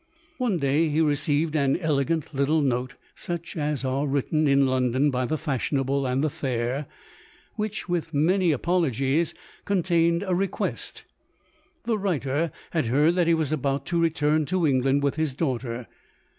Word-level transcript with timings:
One 0.39 0.57
day 0.57 0.89
he 0.89 0.99
received 0.99 1.55
an 1.55 1.77
elegant 1.77 2.33
little 2.33 2.61
note, 2.63 2.95
such 3.13 3.55
as 3.55 3.85
are 3.85 4.07
writ 4.07 4.31
ten 4.31 4.47
in 4.47 4.65
London 4.65 5.11
by 5.11 5.25
the 5.27 5.37
fashionable 5.37 6.07
and 6.07 6.23
the 6.23 6.29
fair, 6.31 6.87
which, 7.55 7.87
with 7.87 8.11
many 8.11 8.51
apologies, 8.51 9.35
contained 9.63 10.23
a 10.25 10.33
request. 10.33 11.03
The 11.83 11.99
writer 11.99 12.51
had 12.71 12.87
heard 12.87 13.13
that 13.13 13.27
he 13.27 13.35
was 13.35 13.51
about 13.51 13.85
to 13.85 14.01
re 14.01 14.09
turn 14.09 14.45
to 14.47 14.65
England 14.65 15.03
with 15.03 15.17
his 15.17 15.35
daughter. 15.35 15.85